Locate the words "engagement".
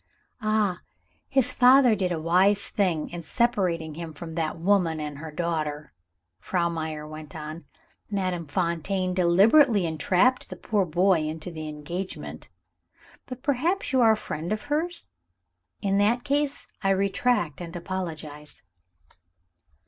11.69-12.49